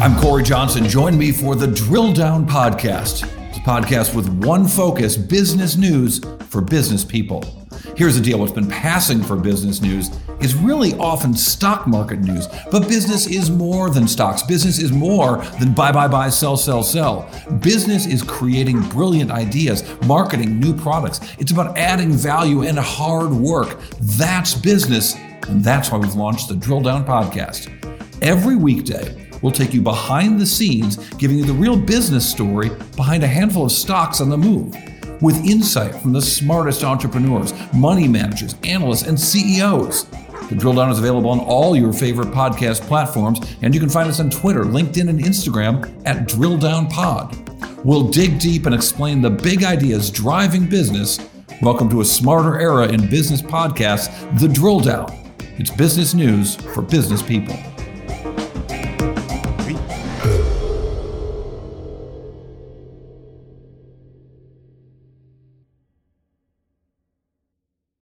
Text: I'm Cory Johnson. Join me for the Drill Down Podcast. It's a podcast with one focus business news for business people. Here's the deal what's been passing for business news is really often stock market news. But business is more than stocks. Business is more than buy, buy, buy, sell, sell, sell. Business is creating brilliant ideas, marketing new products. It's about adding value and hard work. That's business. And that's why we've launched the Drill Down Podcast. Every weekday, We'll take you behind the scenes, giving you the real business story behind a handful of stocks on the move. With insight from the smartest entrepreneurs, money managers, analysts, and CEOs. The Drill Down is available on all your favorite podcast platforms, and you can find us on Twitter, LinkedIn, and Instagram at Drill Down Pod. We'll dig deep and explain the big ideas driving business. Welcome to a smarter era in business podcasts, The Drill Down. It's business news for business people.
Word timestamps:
I'm 0.00 0.18
Cory 0.18 0.42
Johnson. 0.42 0.88
Join 0.88 1.18
me 1.18 1.30
for 1.30 1.54
the 1.54 1.66
Drill 1.66 2.14
Down 2.14 2.46
Podcast. 2.46 3.30
It's 3.50 3.58
a 3.58 3.60
podcast 3.60 4.14
with 4.14 4.30
one 4.42 4.66
focus 4.66 5.14
business 5.14 5.76
news 5.76 6.22
for 6.48 6.62
business 6.62 7.04
people. 7.04 7.44
Here's 7.98 8.14
the 8.14 8.22
deal 8.22 8.38
what's 8.38 8.50
been 8.50 8.70
passing 8.70 9.22
for 9.22 9.36
business 9.36 9.82
news 9.82 10.08
is 10.40 10.54
really 10.54 10.94
often 10.94 11.34
stock 11.34 11.86
market 11.86 12.20
news. 12.20 12.48
But 12.70 12.88
business 12.88 13.26
is 13.26 13.50
more 13.50 13.90
than 13.90 14.08
stocks. 14.08 14.42
Business 14.42 14.78
is 14.78 14.90
more 14.90 15.44
than 15.60 15.74
buy, 15.74 15.92
buy, 15.92 16.08
buy, 16.08 16.30
sell, 16.30 16.56
sell, 16.56 16.82
sell. 16.82 17.28
Business 17.60 18.06
is 18.06 18.22
creating 18.22 18.80
brilliant 18.88 19.30
ideas, 19.30 19.84
marketing 20.06 20.58
new 20.58 20.74
products. 20.74 21.20
It's 21.38 21.52
about 21.52 21.76
adding 21.76 22.12
value 22.12 22.62
and 22.62 22.78
hard 22.78 23.32
work. 23.32 23.78
That's 24.00 24.54
business. 24.54 25.14
And 25.46 25.62
that's 25.62 25.90
why 25.92 25.98
we've 25.98 26.14
launched 26.14 26.48
the 26.48 26.56
Drill 26.56 26.80
Down 26.80 27.04
Podcast. 27.04 27.68
Every 28.22 28.56
weekday, 28.56 29.29
We'll 29.42 29.52
take 29.52 29.72
you 29.72 29.80
behind 29.80 30.40
the 30.40 30.46
scenes, 30.46 30.96
giving 31.14 31.38
you 31.38 31.44
the 31.44 31.52
real 31.52 31.76
business 31.76 32.28
story 32.28 32.70
behind 32.96 33.24
a 33.24 33.26
handful 33.26 33.64
of 33.64 33.72
stocks 33.72 34.20
on 34.20 34.28
the 34.28 34.36
move. 34.36 34.76
With 35.22 35.44
insight 35.44 35.94
from 35.94 36.12
the 36.12 36.22
smartest 36.22 36.82
entrepreneurs, 36.82 37.52
money 37.74 38.08
managers, 38.08 38.54
analysts, 38.64 39.02
and 39.02 39.18
CEOs. 39.18 40.06
The 40.48 40.56
Drill 40.56 40.74
Down 40.74 40.90
is 40.90 40.98
available 40.98 41.30
on 41.30 41.40
all 41.40 41.76
your 41.76 41.92
favorite 41.92 42.28
podcast 42.28 42.80
platforms, 42.82 43.40
and 43.62 43.74
you 43.74 43.80
can 43.80 43.88
find 43.88 44.08
us 44.08 44.18
on 44.18 44.30
Twitter, 44.30 44.64
LinkedIn, 44.64 45.08
and 45.08 45.20
Instagram 45.20 46.02
at 46.06 46.26
Drill 46.26 46.56
Down 46.56 46.88
Pod. 46.88 47.36
We'll 47.84 48.08
dig 48.08 48.38
deep 48.38 48.66
and 48.66 48.74
explain 48.74 49.22
the 49.22 49.30
big 49.30 49.62
ideas 49.62 50.10
driving 50.10 50.66
business. 50.66 51.18
Welcome 51.62 51.88
to 51.90 52.00
a 52.00 52.04
smarter 52.04 52.58
era 52.58 52.88
in 52.88 53.08
business 53.08 53.42
podcasts, 53.42 54.38
The 54.40 54.48
Drill 54.48 54.80
Down. 54.80 55.34
It's 55.58 55.70
business 55.70 56.14
news 56.14 56.56
for 56.56 56.82
business 56.82 57.22
people. 57.22 57.54